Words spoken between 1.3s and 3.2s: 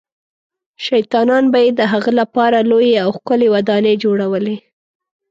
به یې د هغه لپاره لویې او